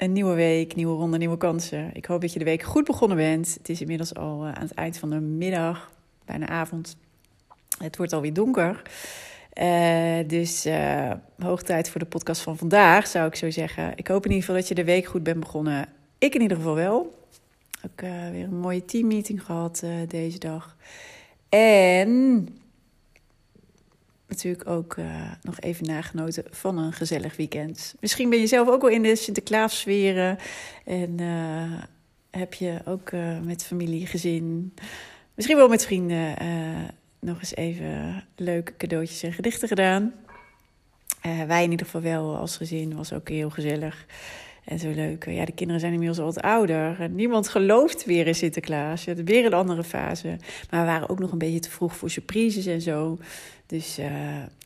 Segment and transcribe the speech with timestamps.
[0.00, 1.90] een nieuwe week, nieuwe ronde, nieuwe kansen.
[1.92, 3.54] Ik hoop dat je de week goed begonnen bent.
[3.54, 5.90] Het is inmiddels al eh, aan het eind van de middag,
[6.24, 6.96] bijna avond.
[7.78, 8.82] Het wordt alweer donker.
[9.54, 13.92] Uh, dus uh, hoog tijd voor de podcast van vandaag, zou ik zo zeggen.
[13.96, 15.88] Ik hoop in ieder geval dat je de week goed bent begonnen.
[16.18, 17.18] Ik in ieder geval wel.
[17.84, 20.76] Ook weer een mooie teammeeting gehad deze dag.
[21.48, 22.48] En
[24.30, 27.94] natuurlijk ook uh, nog even nagenoten van een gezellig weekend.
[28.00, 30.38] Misschien ben je zelf ook wel in de Sinterklaas-sferen.
[30.84, 31.82] En uh,
[32.30, 34.74] heb je ook uh, met familie, gezin,
[35.34, 36.34] misschien wel met vrienden...
[37.20, 40.12] nog eens even leuke cadeautjes en gedichten gedaan.
[41.46, 44.06] wij in ieder geval wel als gezin, was ook heel gezellig.
[44.64, 45.24] En zo leuk.
[45.24, 47.10] Ja, de kinderen zijn inmiddels al wat ouder.
[47.10, 49.04] Niemand gelooft weer in Sinterklaas.
[49.04, 50.36] Ja, weer een andere fase.
[50.70, 53.18] Maar we waren ook nog een beetje te vroeg voor surprises en zo.
[53.66, 54.06] Dus uh,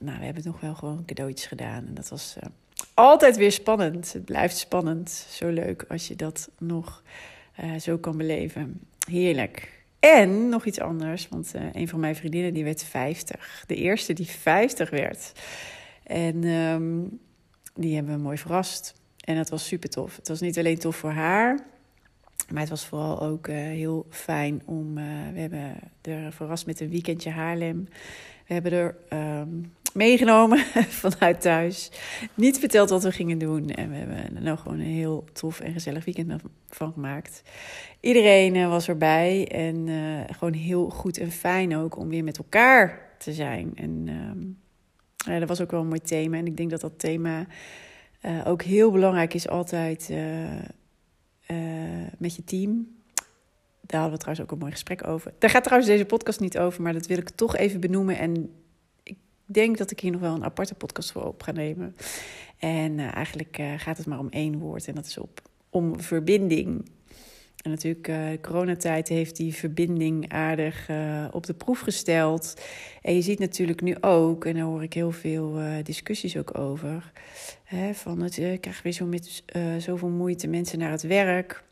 [0.01, 1.87] nou, we hebben nog wel gewoon cadeautjes gedaan.
[1.87, 2.49] En dat was uh,
[2.95, 4.13] altijd weer spannend.
[4.13, 5.11] Het blijft spannend.
[5.11, 7.03] Zo leuk als je dat nog
[7.61, 8.81] uh, zo kan beleven.
[9.11, 9.83] Heerlijk.
[10.01, 13.65] En nog iets anders, want een van mijn vriendinnen die werd 50.
[13.67, 15.33] De eerste die 50 werd.
[16.03, 17.19] En um,
[17.75, 18.95] die hebben we mooi verrast.
[19.25, 20.17] En dat was super tof.
[20.17, 21.59] Het was niet alleen tof voor haar,
[22.51, 24.99] maar het was vooral ook uh, heel fijn om.
[24.99, 27.89] Uh, we hebben er verrast met een weekendje Haarlem.
[28.47, 28.97] We hebben er
[29.41, 30.59] um, meegenomen
[31.05, 31.91] vanuit thuis.
[32.35, 33.71] Niet verteld wat we gingen doen.
[33.71, 37.43] En we hebben er nou gewoon een heel tof en gezellig weekend van gemaakt.
[38.01, 39.49] Iedereen uh, was erbij.
[39.49, 39.89] En
[40.31, 43.73] gewoon heel goed en fijn ook om weer met elkaar te zijn.
[43.75, 44.59] En um,
[45.17, 46.37] ja, dat was ook wel een mooi thema.
[46.37, 47.47] En ik denk dat dat thema
[48.27, 50.53] uh, ook heel belangrijk is altijd uh,
[51.51, 52.89] uh, met je team.
[53.81, 55.33] Daar hadden we trouwens ook een mooi gesprek over.
[55.39, 58.19] Daar gaat trouwens deze podcast niet over, maar dat wil ik toch even benoemen.
[58.19, 58.51] En
[59.03, 61.97] ik denk dat ik hier nog wel een aparte podcast voor op ga nemen.
[62.59, 65.41] En eigenlijk gaat het maar om één woord en dat is op,
[65.71, 66.89] om verbinding.
[67.65, 72.61] En natuurlijk, de coronatijd heeft die verbinding aardig uh, op de proef gesteld.
[73.03, 76.59] En je ziet natuurlijk nu ook, en daar hoor ik heel veel uh, discussies ook
[76.59, 77.13] over.
[77.65, 79.43] Hè, van het, ik krijg weer zo met
[79.79, 81.65] zoveel moeite mensen naar het werk.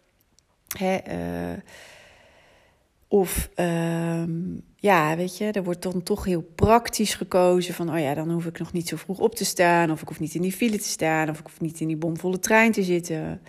[0.79, 0.99] Hè,
[3.13, 4.31] of ehm,
[4.77, 8.47] ja, weet je, er wordt dan toch heel praktisch gekozen van, oh ja, dan hoef
[8.47, 10.79] ik nog niet zo vroeg op te staan, of ik hoef niet in die file
[10.79, 13.41] te staan, of ik hoef niet in die bomvolle trein te zitten.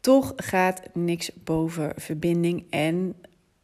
[0.00, 2.66] Toch gaat niks boven verbinding.
[2.70, 3.14] En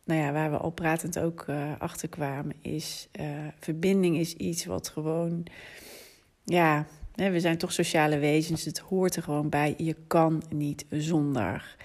[0.05, 3.27] nou ja, waar we al pratend ook uh, achter kwamen, is uh,
[3.59, 5.47] verbinding is iets wat gewoon,
[6.45, 8.65] ja, we zijn toch sociale wezens.
[8.65, 9.75] Het hoort er gewoon bij.
[9.77, 11.77] Je kan niet zonder.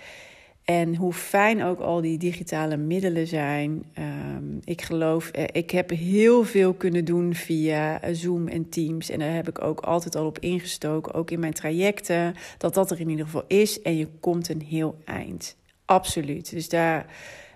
[0.64, 3.84] En hoe fijn ook al die digitale middelen zijn.
[4.00, 9.10] Um, ik geloof, eh, ik heb heel veel kunnen doen via Zoom en Teams.
[9.10, 12.92] En daar heb ik ook altijd al op ingestoken, ook in mijn trajecten, dat dat
[12.92, 13.82] er in ieder geval is.
[13.82, 15.56] En je komt een heel eind.
[15.86, 16.52] Absoluut.
[16.52, 17.06] Dus daar,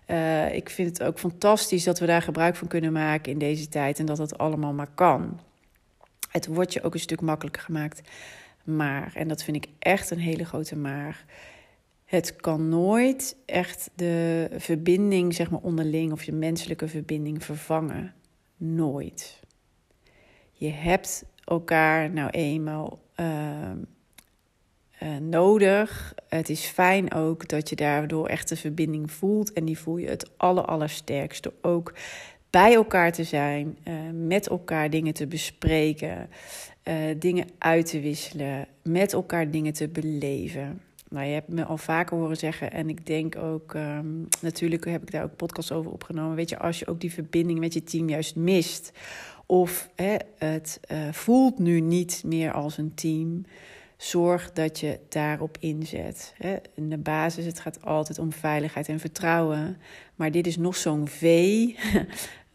[0.07, 3.67] uh, ik vind het ook fantastisch dat we daar gebruik van kunnen maken in deze
[3.67, 3.99] tijd.
[3.99, 5.39] En dat het allemaal maar kan.
[6.31, 8.01] Het wordt je ook een stuk makkelijker gemaakt.
[8.63, 11.25] Maar, en dat vind ik echt een hele grote maar
[12.05, 18.13] het kan nooit echt de verbinding, zeg maar onderling, of je menselijke verbinding vervangen.
[18.57, 19.39] Nooit.
[20.51, 23.71] Je hebt elkaar nou eenmaal uh,
[25.03, 26.13] uh, nodig.
[26.27, 29.53] Het is fijn ook dat je daardoor echt de verbinding voelt.
[29.53, 30.89] En die voel je het aller,
[31.61, 31.93] ook
[32.49, 36.29] bij elkaar te zijn, uh, met elkaar dingen te bespreken,
[37.17, 40.81] dingen uit te wisselen, met elkaar dingen te beleven
[41.15, 45.01] nou, je hebt me al vaker horen zeggen, en ik denk ook, um, natuurlijk heb
[45.01, 46.35] ik daar ook podcasts over opgenomen.
[46.35, 48.91] Weet je, als je ook die verbinding met je team juist mist,
[49.45, 53.45] of hè, het uh, voelt nu niet meer als een team,
[53.97, 56.33] zorg dat je daarop inzet.
[56.37, 56.55] Hè.
[56.73, 59.77] In de basis, het gaat altijd om veiligheid en vertrouwen.
[60.15, 61.23] Maar dit is nog zo'n V.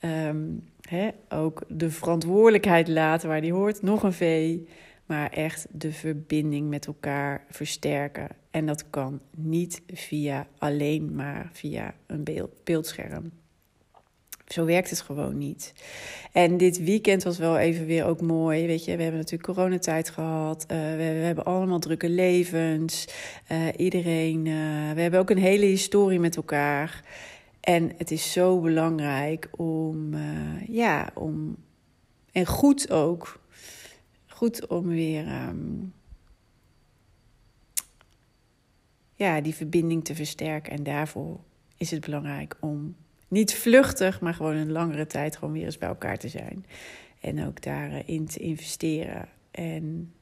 [0.00, 1.10] um, Hè?
[1.28, 4.56] Ook de verantwoordelijkheid laten waar die hoort, nog een V.
[5.06, 8.28] Maar echt de verbinding met elkaar versterken.
[8.50, 13.30] En dat kan niet via alleen maar via een beeld, beeldscherm.
[14.46, 15.72] Zo werkt het gewoon niet.
[16.32, 18.66] En dit weekend was wel even weer ook mooi.
[18.66, 20.62] Weet je, we hebben natuurlijk coronatijd gehad.
[20.62, 23.08] Uh, we, hebben allemaal drukke levens.
[23.52, 24.46] Uh, iedereen.
[24.46, 27.04] Uh, we hebben ook een hele historie met elkaar.
[27.60, 30.14] En het is zo belangrijk om,
[30.68, 31.56] ja, om.
[32.32, 33.40] En goed ook.
[34.26, 35.26] Goed om weer.
[35.48, 35.92] Um,
[39.20, 40.72] ja, die verbinding te versterken.
[40.72, 41.40] En daarvoor
[41.76, 42.96] is het belangrijk om
[43.28, 46.66] niet vluchtig, maar gewoon een langere tijd gewoon weer eens bij elkaar te zijn.
[47.20, 49.28] En ook daarin te investeren.
[49.50, 50.12] En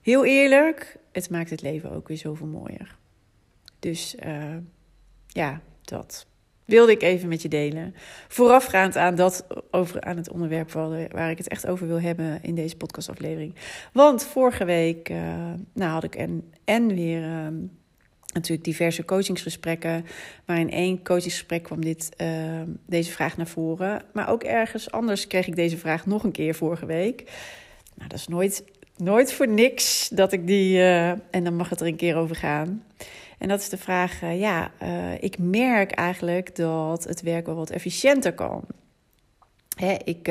[0.00, 2.96] heel eerlijk, het maakt het leven ook weer zoveel mooier.
[3.78, 4.56] Dus uh,
[5.26, 6.26] ja, dat
[6.64, 7.94] wilde ik even met je delen.
[8.28, 12.54] Voorafgaand aan, dat, over, aan het onderwerp waar, ik het echt over wil hebben in
[12.54, 13.54] deze podcastaflevering.
[13.92, 17.22] Want vorige week uh, nou, had ik en, en weer...
[17.22, 17.46] Uh,
[18.32, 20.06] natuurlijk diverse coachingsgesprekken.
[20.44, 24.02] Maar in één coachingsgesprek kwam dit, uh, deze vraag naar voren.
[24.12, 27.30] Maar ook ergens anders kreeg ik deze vraag nog een keer vorige week.
[27.94, 28.64] Nou, dat is nooit,
[28.96, 30.76] nooit voor niks dat ik die.
[30.76, 32.84] Uh, en dan mag het er een keer over gaan.
[33.38, 34.70] En dat is de vraag: uh, ja,
[35.20, 38.64] ik merk eigenlijk dat het werk wel wat efficiënter kan.
[39.76, 40.28] Hè, ik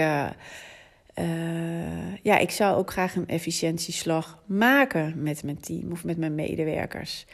[1.16, 6.36] uh, ja, ik zou ook graag een efficiëntieslag maken met mijn team of met mijn
[6.36, 7.26] medewerkers.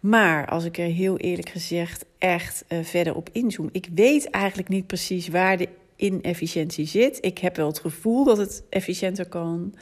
[0.00, 4.68] Maar als ik er heel eerlijk gezegd echt uh, verder op inzoom, ik weet eigenlijk
[4.68, 7.18] niet precies waar de inefficiëntie zit.
[7.20, 9.74] Ik heb wel het gevoel dat het efficiënter kan.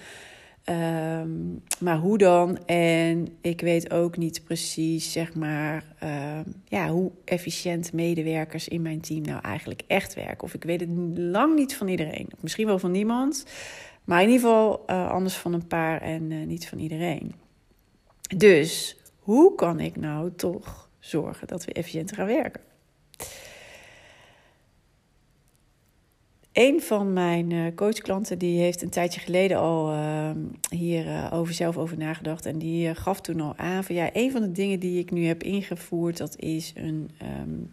[0.71, 2.67] Um, maar hoe dan?
[2.67, 9.01] En ik weet ook niet precies, zeg maar, uh, ja, hoe efficiënt medewerkers in mijn
[9.01, 10.43] team nou eigenlijk echt werken.
[10.43, 12.29] Of ik weet het lang niet van iedereen.
[12.41, 13.47] Misschien wel van niemand,
[14.05, 17.35] maar in ieder geval uh, anders van een paar en uh, niet van iedereen.
[18.37, 22.61] Dus hoe kan ik nou toch zorgen dat we efficiënter gaan werken?
[26.55, 30.31] Een van mijn uh, coachklanten die heeft een tijdje geleden al uh,
[30.71, 32.47] hier uh, over zelf over nagedacht.
[32.47, 35.11] En die uh, gaf toen al aan van ja, een van de dingen die ik
[35.11, 37.11] nu heb ingevoerd, dat is een
[37.43, 37.73] um,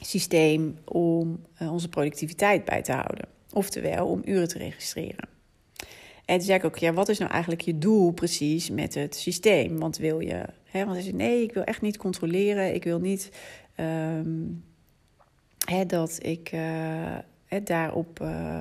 [0.00, 3.28] systeem om onze productiviteit bij te houden.
[3.52, 5.28] Oftewel om uren te registreren.
[6.24, 9.16] En toen zei ik ook, ja, wat is nou eigenlijk je doel precies met het
[9.16, 9.78] systeem?
[9.78, 12.74] Want wil je, hè, want hij zei, nee, ik wil echt niet controleren.
[12.74, 13.30] Ik wil niet
[13.76, 14.64] um,
[15.66, 16.50] hè, dat ik
[17.64, 18.60] daarop uh,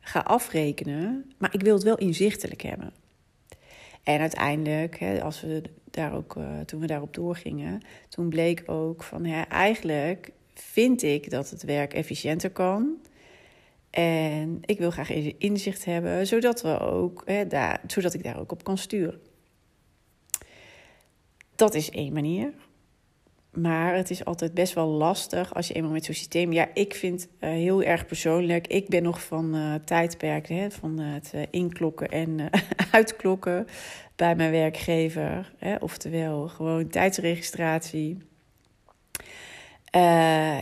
[0.00, 1.32] ga afrekenen.
[1.38, 2.92] Maar ik wil het wel inzichtelijk hebben.
[4.02, 9.02] En uiteindelijk, hè, als we daar ook, uh, toen we daarop doorgingen, toen bleek ook
[9.02, 12.96] van eigenlijk vind ik dat het werk efficiënter kan.
[13.90, 18.52] En ik wil graag inzicht hebben, zodat, we ook, hè, daar, zodat ik daar ook
[18.52, 19.20] op kan sturen.
[21.54, 22.52] Dat is één manier.
[23.50, 26.52] Maar het is altijd best wel lastig als je eenmaal met zo'n systeem.
[26.52, 28.66] Ja, ik vind uh, heel erg persoonlijk.
[28.66, 32.50] Ik ben nog van uh, tijdperk, hè, van het uh, inklokken en
[32.92, 33.66] uitklokken
[34.16, 35.52] bij mijn werkgever.
[35.58, 38.18] Hè, oftewel gewoon tijdsregistratie.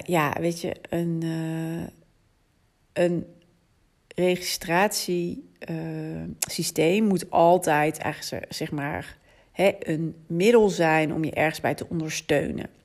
[0.05, 1.23] ja, weet je, een,
[2.93, 3.27] een
[4.15, 9.19] registratiesysteem moet altijd eigenlijk zeg maar
[9.79, 12.78] een middel zijn om je ergens bij te ondersteunen.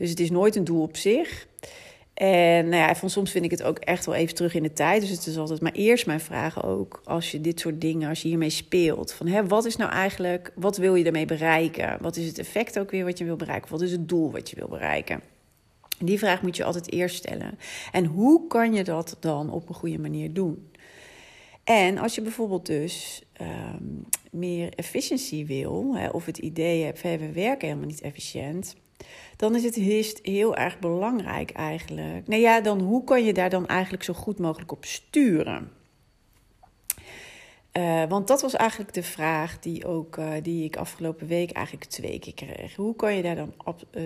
[0.00, 1.46] Dus het is nooit een doel op zich.
[2.14, 4.72] En nou ja, van soms vind ik het ook echt wel even terug in de
[4.72, 5.00] tijd.
[5.00, 7.00] Dus het is altijd maar eerst mijn vragen ook.
[7.04, 9.12] Als je dit soort dingen, als je hiermee speelt.
[9.12, 11.98] Van hè, wat is nou eigenlijk, wat wil je ermee bereiken?
[12.00, 13.70] Wat is het effect ook weer wat je wil bereiken?
[13.70, 15.20] Wat is het doel wat je wil bereiken?
[15.98, 17.58] Die vraag moet je altijd eerst stellen.
[17.92, 20.70] En hoe kan je dat dan op een goede manier doen?
[21.64, 27.32] En als je bijvoorbeeld dus um, meer efficiëntie wil, hè, of het idee hebt, we
[27.32, 28.74] werken helemaal niet efficiënt
[29.36, 29.74] dan is het
[30.22, 32.26] heel erg belangrijk eigenlijk.
[32.26, 35.72] Nou ja, dan hoe kan je daar dan eigenlijk zo goed mogelijk op sturen?
[37.72, 41.90] Uh, want dat was eigenlijk de vraag die, ook, uh, die ik afgelopen week eigenlijk
[41.90, 42.76] twee keer kreeg.
[42.76, 44.04] Hoe kan je daar dan op, uh,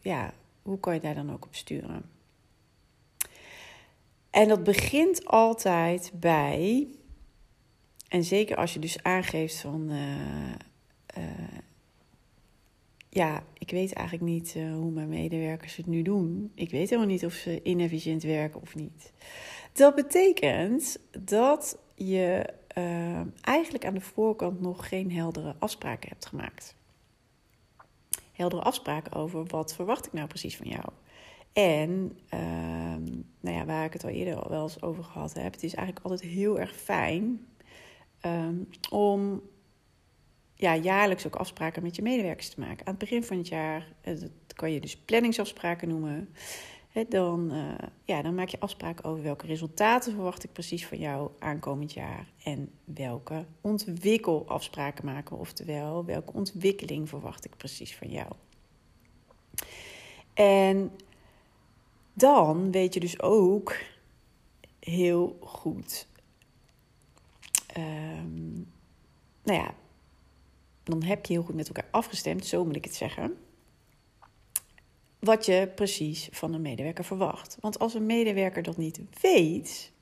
[0.00, 2.10] ja, hoe kan je daar dan ook op sturen?
[4.30, 6.86] En dat begint altijd bij,
[8.08, 9.90] en zeker als je dus aangeeft van
[13.16, 16.52] ja, ik weet eigenlijk niet uh, hoe mijn medewerkers het nu doen.
[16.54, 19.12] Ik weet helemaal niet of ze inefficiënt werken of niet.
[19.72, 22.46] Dat betekent dat je
[22.78, 26.76] uh, eigenlijk aan de voorkant nog geen heldere afspraken hebt gemaakt.
[28.32, 30.84] Heldere afspraken over wat verwacht ik nou precies van jou.
[31.52, 33.04] En ehm,
[33.40, 35.74] nou ja, waar ik het al eerder al wel eens over gehad heb, het is
[35.74, 37.46] eigenlijk altijd heel erg fijn
[38.20, 39.42] ehm, om
[40.56, 42.86] ja, jaarlijks ook afspraken met je medewerkers te maken.
[42.86, 46.28] Aan het begin van het jaar, eh, dat kan je dus planningsafspraken noemen.
[47.08, 51.30] dan, uh, ja, dan maak je afspraken over welke resultaten verwacht ik precies van jou
[51.38, 52.26] aankomend jaar.
[52.44, 55.38] En welke ontwikkelafspraken maken.
[55.38, 58.32] Oftewel, welke ontwikkeling verwacht ik precies van jou.
[60.34, 60.90] En
[62.12, 63.76] dan weet je dus ook
[64.80, 66.06] heel goed.
[67.76, 68.72] Um,
[69.42, 69.74] nou ja,
[70.90, 73.36] dan heb je heel goed met elkaar afgestemd, zo moet ik het zeggen.
[75.18, 77.56] Wat je precies van een medewerker verwacht.
[77.60, 79.92] Want als een medewerker dat niet weet,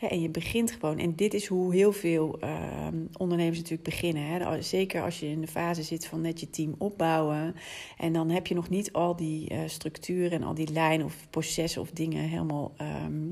[0.00, 4.26] en je begint gewoon, en dit is hoe heel veel ehm, ondernemers natuurlijk beginnen.
[4.26, 4.62] Hè.
[4.62, 7.54] Zeker als je in de fase zit van net je team opbouwen.
[7.98, 11.26] En dan heb je nog niet al die uh, structuren en al die lijnen of
[11.30, 13.30] processen of dingen helemaal, ehm,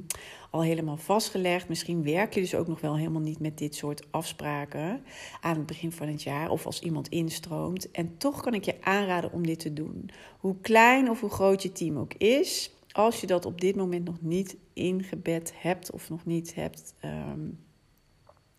[0.51, 1.69] al helemaal vastgelegd.
[1.69, 5.03] Misschien werk je dus ook nog wel helemaal niet met dit soort afspraken
[5.41, 6.51] aan het begin van het jaar.
[6.51, 7.91] Of als iemand instroomt.
[7.91, 10.11] En toch kan ik je aanraden om dit te doen.
[10.39, 14.05] Hoe klein of hoe groot je team ook is als je dat op dit moment
[14.05, 17.49] nog niet ingebed hebt of nog niet hebt ehm,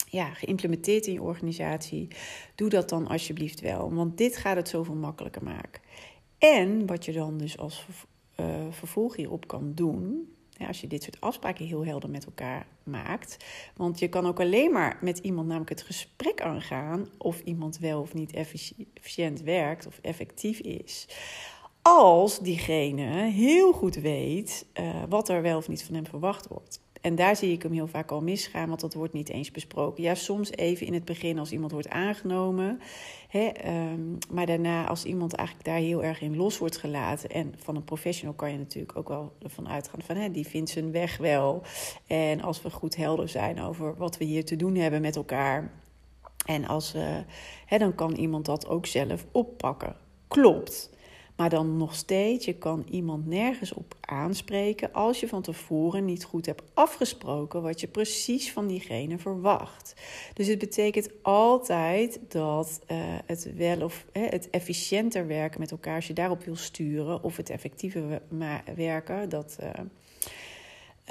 [0.10, 2.08] ja, geïmplementeerd in je organisatie,
[2.56, 3.94] doe dat dan alsjeblieft wel.
[3.94, 5.82] Want dit gaat het zoveel makkelijker maken.
[6.38, 7.86] En wat je dan dus als
[8.40, 10.34] uh, vervolg hierop kan doen,
[10.68, 13.46] als je dit soort afspraken heel helder met elkaar maakt.
[13.76, 18.02] Want je kan ook alleen maar met iemand namelijk het gesprek aangaan of iemand wel
[18.02, 21.08] of niet efficiënt werkt of effectief is
[21.84, 26.82] als diegene heel goed weet uh, wat er wel of niet van hem verwacht wordt.
[27.02, 30.04] En daar zie ik hem heel vaak al misgaan, want dat wordt niet eens besproken.
[30.04, 32.80] Ja, soms even in het begin als iemand wordt aangenomen.
[33.28, 33.52] Hè,
[33.92, 37.30] um, maar daarna, als iemand eigenlijk daar heel erg in los wordt gelaten.
[37.30, 40.70] En van een professional kan je natuurlijk ook wel ervan uitgaan van hè, die vindt
[40.70, 41.62] zijn weg wel.
[42.08, 45.72] En als we goed helder zijn over wat we hier te doen hebben met elkaar.
[46.46, 47.18] En als, uh,
[47.66, 49.96] hè, dan kan iemand dat ook zelf oppakken.
[50.28, 50.92] Klopt.
[51.36, 56.24] Maar dan nog steeds, je kan iemand nergens op aanspreken als je van tevoren niet
[56.24, 59.94] goed hebt afgesproken wat je precies van diegene verwacht.
[60.34, 66.08] Dus het betekent altijd dat uh, het wel of het efficiënter werken met elkaar, als
[66.08, 68.22] je daarop wil sturen, of het effectiever
[68.76, 69.70] werken, dat, uh,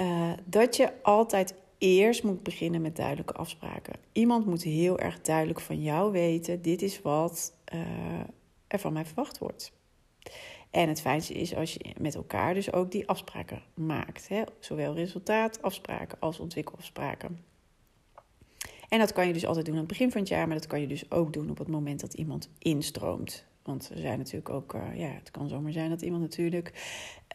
[0.07, 3.93] uh, dat je altijd eerst moet beginnen met duidelijke afspraken.
[4.11, 7.53] Iemand moet heel erg duidelijk van jou weten: dit is wat
[8.67, 9.71] er van mij verwacht wordt.
[10.71, 14.27] En het fijnste is als je met elkaar dus ook die afspraken maakt.
[14.27, 14.43] Hè?
[14.59, 17.39] Zowel resultaatafspraken als ontwikkelafspraken.
[18.89, 20.67] En dat kan je dus altijd doen aan het begin van het jaar, maar dat
[20.67, 23.45] kan je dus ook doen op het moment dat iemand instroomt.
[23.63, 26.71] Want er zijn natuurlijk ook, uh, ja, het kan zomaar zijn dat iemand natuurlijk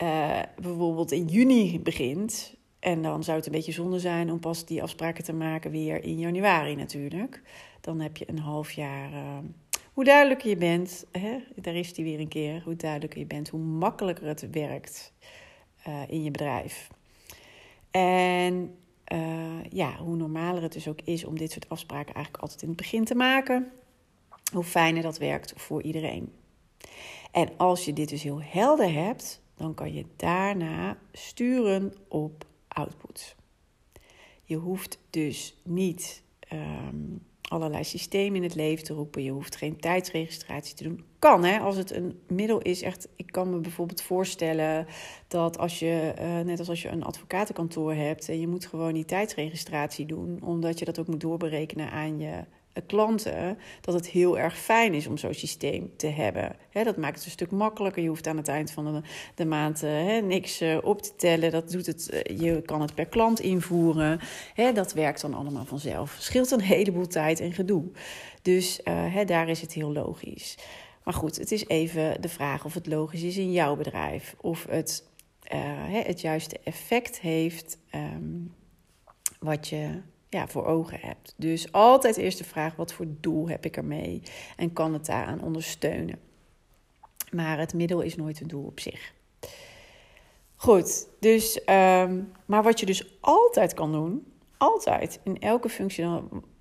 [0.03, 2.55] uh, bijvoorbeeld in juni begint.
[2.79, 6.05] En dan zou het een beetje zonde zijn om pas die afspraken te maken weer
[6.05, 7.43] in januari natuurlijk.
[7.81, 9.13] Dan heb je een half jaar.
[9.13, 9.39] Uh,
[9.99, 13.49] hoe duidelijker je bent, hè, daar is die weer een keer, hoe duidelijker je bent,
[13.49, 15.13] hoe makkelijker het werkt
[15.89, 16.89] uh, in je bedrijf.
[17.91, 18.77] En
[19.13, 22.69] uh, ja, hoe normaler het dus ook is om dit soort afspraken eigenlijk altijd in
[22.69, 23.73] het begin te maken,
[24.53, 26.33] hoe fijner dat werkt voor iedereen.
[27.33, 33.37] En als je dit dus heel helder hebt, dan kan je daarna sturen op output.
[34.45, 39.23] Je hoeft dus niet um, allerlei systemen in het leven te roepen.
[39.23, 41.05] Je hoeft geen tijdsregistratie te doen.
[41.19, 42.83] Kan hè, als het een middel is.
[42.83, 44.87] Echt, ik kan me bijvoorbeeld voorstellen
[45.29, 48.29] dat als je, uh, net als als je een advocatenkantoor hebt.
[48.29, 52.45] en je moet gewoon die tijdsregistratie doen, omdat je dat ook moet doorberekenen aan je
[52.87, 56.57] klanten dat het heel erg fijn is om zo'n systeem te hebben.
[56.73, 58.03] dat maakt het een stuk makkelijker.
[58.03, 59.01] Je hoeft aan het eind van de,
[59.35, 61.51] de maand uh, niks uh, op te tellen.
[61.51, 64.21] Dat doet het, je kan het per klant invoeren.
[64.75, 66.17] dat werkt dan allemaal vanzelf.
[66.19, 67.85] Scheelt een heleboel tijd en gedoe.
[68.43, 68.81] Dus
[69.27, 70.59] daar is het heel logisch.
[71.05, 74.35] Maar goed, het is even de vraag of het logisch is in jouw bedrijf.
[74.41, 75.07] Of het
[75.91, 78.55] het juiste effect heeft um,
[79.39, 81.35] wat je ja, voor ogen hebt.
[81.37, 84.23] Dus altijd eerst de vraag: wat voor doel heb ik ermee?
[84.57, 86.19] En kan het daaraan ondersteunen?
[87.31, 89.13] Maar het middel is nooit een doel op zich.
[90.57, 96.07] Goed, dus, um, maar wat je dus altijd kan doen, altijd, in elke functie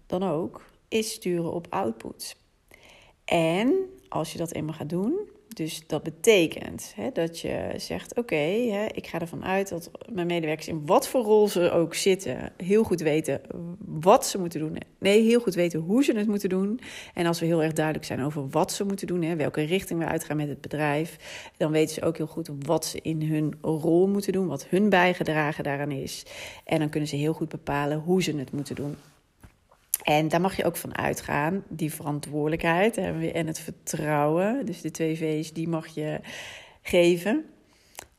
[0.06, 2.38] dan ook, is sturen op output.
[3.26, 3.76] En
[4.10, 8.36] als je dat eenmaal gaat doen, dus dat betekent hè, dat je zegt: Oké,
[8.92, 12.84] ik ga ervan uit dat mijn medewerkers in wat voor rol ze ook zitten, heel
[12.84, 13.42] goed weten
[13.86, 14.78] wat ze moeten doen.
[15.00, 16.80] Nee, heel goed weten hoe ze het moeten doen.
[17.14, 20.00] En als we heel erg duidelijk zijn over wat ze moeten doen, hè, welke richting
[20.00, 21.18] we uitgaan met het bedrijf,
[21.58, 24.90] dan weten ze ook heel goed wat ze in hun rol moeten doen, wat hun
[24.90, 26.26] bijgedragen daaraan is.
[26.66, 28.96] En dan kunnen ze heel goed bepalen hoe ze het moeten doen.
[30.08, 34.66] En daar mag je ook van uitgaan, die verantwoordelijkheid en het vertrouwen.
[34.66, 36.20] Dus de twee V's, die mag je
[36.82, 37.46] geven.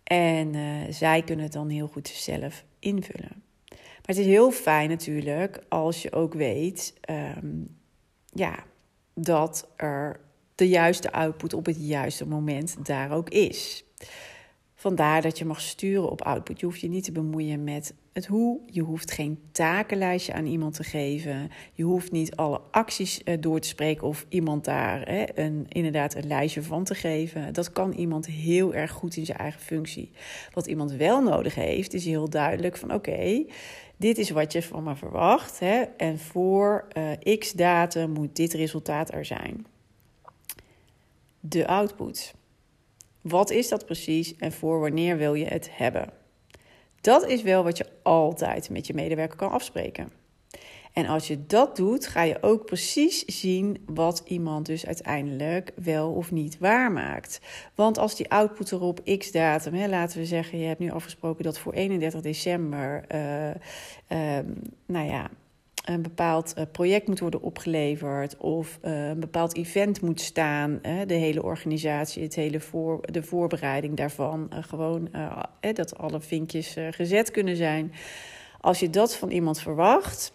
[0.05, 3.43] En uh, zij kunnen het dan heel goed zelf invullen.
[3.69, 6.95] Maar het is heel fijn natuurlijk als je ook weet
[7.37, 7.77] um,
[8.33, 8.65] ja,
[9.15, 10.21] dat er
[10.55, 13.85] de juiste output op het juiste moment daar ook is.
[14.81, 16.61] Vandaar dat je mag sturen op output.
[16.61, 18.61] Je hoeft je niet te bemoeien met het hoe.
[18.67, 21.51] Je hoeft geen takenlijstje aan iemand te geven.
[21.73, 26.15] Je hoeft niet alle acties eh, door te spreken of iemand daar hè, een, inderdaad
[26.15, 27.53] een lijstje van te geven.
[27.53, 30.11] Dat kan iemand heel erg goed in zijn eigen functie.
[30.53, 33.45] Wat iemand wel nodig heeft, is heel duidelijk van oké.
[33.97, 35.59] dit is wat je van me verwacht.
[35.59, 36.87] Hè, en voor
[37.23, 39.67] uh, x datum moet dit resultaat er zijn.
[41.41, 42.37] De output.
[43.29, 46.13] Wat is dat precies en voor wanneer wil je het hebben?
[47.01, 50.13] Dat is wel wat je altijd met je medewerker kan afspreken.
[50.93, 56.11] En als je dat doet, ga je ook precies zien wat iemand dus uiteindelijk wel
[56.11, 57.41] of niet waarmaakt.
[57.75, 60.91] Want als die output er op x datum, hè, laten we zeggen, je hebt nu
[60.91, 64.39] afgesproken dat voor 31 december, uh, uh,
[64.87, 65.31] nou ja,
[65.89, 71.15] een bepaald eh, project moet worden opgeleverd of uh, een bepaald event moet staan, de
[71.15, 75.09] hele organisatie, het hele voor, de voorbereiding daarvan, uh, gewoon
[75.61, 77.93] dat alle vinkjes gezet kunnen zijn.
[78.61, 80.33] Als je dat van iemand verwacht,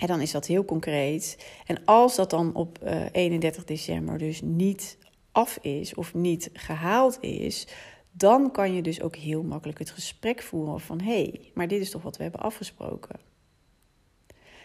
[0.00, 1.46] en dan is dat heel concreet.
[1.66, 2.78] En als dat dan op
[3.12, 4.98] 31 december dus niet
[5.32, 7.66] af is of niet gehaald is,
[8.10, 11.80] dan kan je dus ook heel makkelijk het gesprek voeren van hé, hey, maar dit
[11.80, 13.29] is toch wat we hebben afgesproken.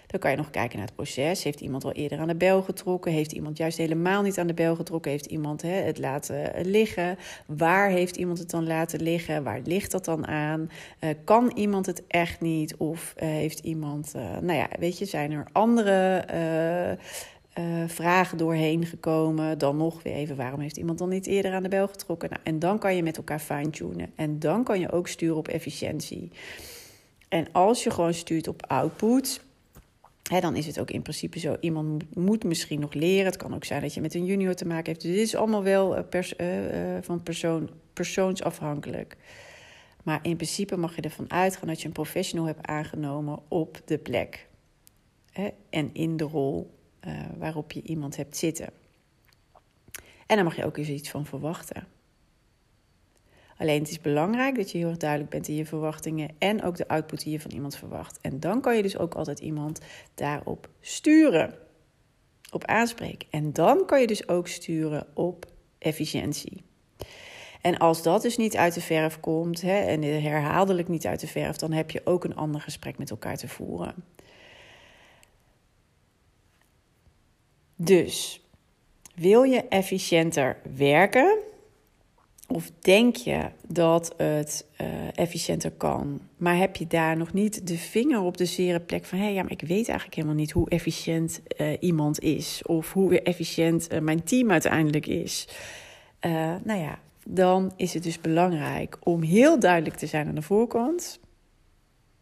[0.08, 1.44] Dan kan je nog kijken naar het proces.
[1.44, 3.12] Heeft iemand al eerder aan de bel getrokken?
[3.12, 5.12] Heeft iemand juist helemaal niet aan de bel getrokken?
[5.12, 7.18] Heeft iemand hè, het laten liggen?
[7.46, 9.44] Waar heeft iemand het dan laten liggen?
[9.44, 10.70] Waar ligt dat dan aan?
[11.04, 12.76] Uh, kan iemand het echt niet?
[12.76, 16.98] Of uh, heeft iemand, uh, nou ja, weet je, zijn er andere.
[17.88, 19.58] Vragen doorheen gekomen.
[19.58, 22.30] Dan nog weer even, waarom heeft iemand dan niet eerder aan de bel getrokken?
[22.30, 24.12] Nou, en dan kan je met elkaar fine-tunen.
[24.16, 26.32] En dan kan je ook sturen op efficiëntie.
[27.30, 29.45] En als je gewoon stuurt op output,
[30.30, 31.58] dan is het ook in principe zo.
[31.60, 33.26] Iemand moet misschien nog leren.
[33.26, 35.04] Het kan ook zijn dat je met een junior te maken hebt.
[35.04, 36.48] Dus dit is allemaal wel uh, pers uh,
[37.02, 39.18] van persoon, persoonsafhankelijk.
[40.04, 43.98] Maar in principe mag je ervan uitgaan dat je een professional hebt aangenomen op de
[43.98, 44.48] plek.
[45.70, 46.74] En in de rol
[47.38, 48.70] waarop je iemand hebt zitten.
[50.26, 51.88] En daar mag je ook eens iets van verwachten.
[53.58, 56.76] Alleen het is belangrijk dat je heel erg duidelijk bent in je verwachtingen en ook
[56.78, 58.20] de output die je van iemand verwacht.
[58.22, 59.80] En dan kan je dus ook altijd iemand
[60.16, 61.54] daarop sturen,
[62.52, 63.28] op aanspreken.
[63.32, 65.46] En dan kan je dus ook sturen op
[65.78, 66.64] efficiëntie.
[67.62, 71.28] En als dat dus niet uit de verf komt hè, en herhaaldelijk niet uit de
[71.28, 73.96] verf, dan heb je ook een ander gesprek met elkaar te voeren.
[77.76, 78.42] Dus
[79.16, 81.38] wil je efficiënter werken?
[82.48, 87.78] Of denk je dat het uh, efficiënter kan, maar heb je daar nog niet de
[87.78, 90.52] vinger op de zere plek van: hé, hey, ja, maar ik weet eigenlijk helemaal niet
[90.52, 95.48] hoe efficiënt uh, iemand is, of hoe efficiënt uh, mijn team uiteindelijk is?
[96.64, 101.20] nou ja, dan is het dus belangrijk om heel duidelijk te zijn aan de voorkant.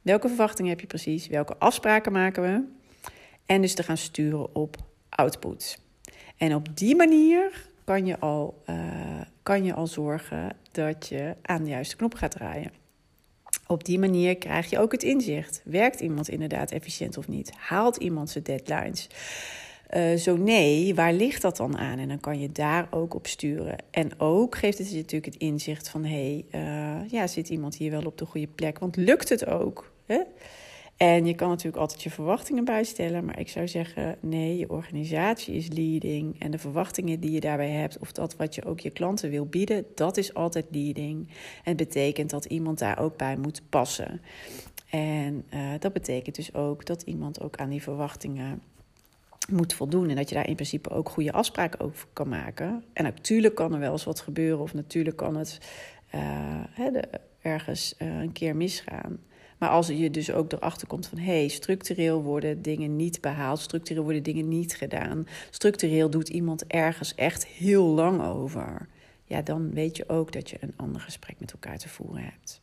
[0.02, 1.28] Welke verwachtingen heb je precies?
[1.28, 2.64] Welke afspraken maken we?
[3.46, 4.78] En dus te gaan sturen op
[5.10, 5.80] output.
[6.38, 8.63] En op die manier kan je al
[9.43, 12.72] kan je al zorgen dat je aan de juiste knop gaat draaien.
[13.67, 15.62] Op die manier krijg je ook het inzicht.
[15.63, 17.52] Werkt iemand inderdaad efficiënt of niet?
[17.56, 19.10] Haalt iemand zijn deadlines?
[19.96, 22.00] Uh, zo nee, waar ligt dat dan aan?
[22.00, 23.76] En dan kan je daar ook op sturen.
[23.91, 27.76] En ook geeft het je natuurlijk het inzicht van: hé, hey, uh, ja, zit iemand
[27.76, 28.80] hier wel op de goede plek?
[28.80, 29.91] Want lukt het ook?
[30.06, 30.19] Hè?
[31.04, 35.56] En je kan natuurlijk altijd je verwachtingen bijstellen, maar ik zou zeggen: nee, je organisatie
[35.56, 36.39] is leading.
[36.42, 39.46] En de verwachtingen die je daarbij hebt, of dat wat je ook je klanten wil
[39.46, 41.28] bieden, dat is altijd leading.
[41.63, 44.22] En het betekent dat iemand daar ook bij moet passen.
[44.89, 48.62] En uh, dat betekent dus ook dat iemand ook aan die verwachtingen
[49.50, 50.10] moet voldoen.
[50.10, 52.84] En dat je daar in principe ook goede afspraken over kan maken.
[52.94, 55.58] En natuurlijk kan er wel eens wat gebeuren, of natuurlijk kan het
[56.76, 57.04] de,
[57.42, 59.20] ergens uh, een keer misgaan.
[59.63, 63.60] Maar als je dus ook erachter komt van hé, hey, structureel worden dingen niet behaald,
[63.60, 68.88] structureel worden dingen niet gedaan, structureel doet iemand ergens echt heel lang over,
[69.26, 72.62] ja, dan weet je ook dat je een ander gesprek met elkaar te voeren hebt.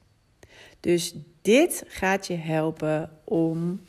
[0.80, 3.80] Dus dit gaat je helpen om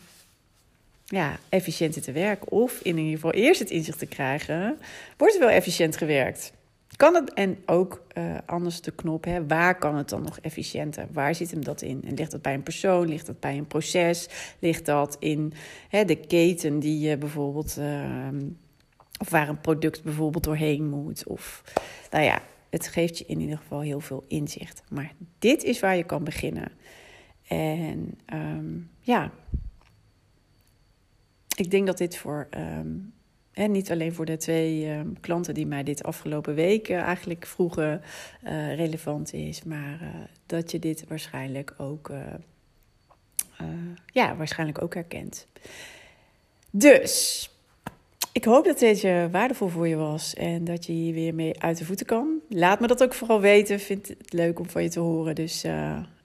[1.05, 2.51] ja, efficiënter te werken.
[2.51, 4.77] Of in ieder geval eerst het inzicht te krijgen,
[5.17, 6.53] wordt er wel efficiënt gewerkt?
[7.01, 11.07] Kan het, en ook uh, anders de knop, hè, waar kan het dan nog efficiënter?
[11.11, 12.03] Waar zit hem dat in?
[12.03, 13.07] En ligt dat bij een persoon?
[13.07, 14.29] Ligt dat bij een proces?
[14.59, 15.53] Ligt dat in
[15.89, 18.27] hè, de keten die je bijvoorbeeld, uh,
[19.19, 21.27] of waar een product bijvoorbeeld doorheen moet?
[21.27, 21.63] Of,
[22.11, 24.83] nou ja, het geeft je in ieder geval heel veel inzicht.
[24.89, 26.71] Maar dit is waar je kan beginnen.
[27.47, 29.31] En um, ja,
[31.55, 33.13] ik denk dat dit voor um,
[33.53, 38.01] en niet alleen voor de twee uh, klanten die mij dit afgelopen week eigenlijk vroegen
[38.43, 40.07] uh, relevant is, maar uh,
[40.45, 42.11] dat je dit waarschijnlijk ook,
[44.05, 45.47] ja, waarschijnlijk ook herkent.
[46.71, 47.49] Dus,
[48.31, 51.77] ik hoop dat deze waardevol voor je was en dat je hier weer mee uit
[51.77, 52.39] de voeten kan.
[52.49, 53.79] Laat me dat ook vooral weten.
[53.79, 55.35] Vind het leuk om van je te horen.
[55.35, 55.65] Dus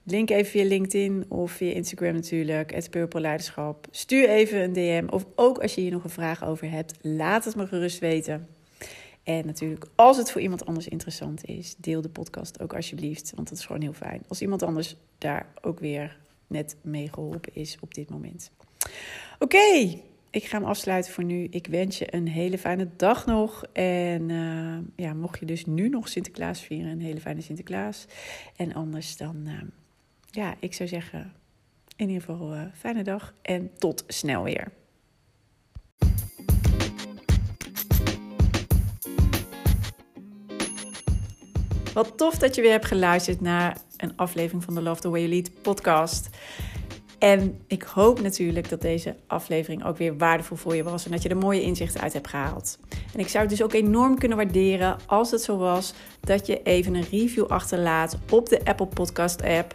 [0.08, 3.86] Link even via LinkedIn of via Instagram natuurlijk, het Purple Leiderschap.
[3.90, 7.44] Stuur even een DM of ook als je hier nog een vraag over hebt, laat
[7.44, 8.48] het me gerust weten.
[9.22, 13.48] En natuurlijk, als het voor iemand anders interessant is, deel de podcast ook alsjeblieft, want
[13.48, 14.22] dat is gewoon heel fijn.
[14.28, 18.50] Als iemand anders daar ook weer net mee geholpen is op dit moment.
[19.38, 19.98] Oké,
[20.30, 21.46] ik ga hem afsluiten voor nu.
[21.50, 23.64] Ik wens je een hele fijne dag nog.
[23.72, 28.06] En uh, ja, mocht je dus nu nog Sinterklaas vieren, een hele fijne Sinterklaas.
[28.56, 29.42] En anders dan...
[29.46, 29.52] Uh,
[30.36, 31.32] ja, ik zou zeggen,
[31.96, 34.72] in ieder geval uh, fijne dag en tot snel weer.
[41.92, 45.20] Wat tof dat je weer hebt geluisterd naar een aflevering van de Love the Way
[45.20, 46.28] You Lead podcast.
[47.18, 51.22] En ik hoop natuurlijk dat deze aflevering ook weer waardevol voor je was en dat
[51.22, 52.78] je er mooie inzichten uit hebt gehaald.
[53.14, 56.62] En ik zou het dus ook enorm kunnen waarderen als het zo was dat je
[56.62, 59.74] even een review achterlaat op de Apple Podcast app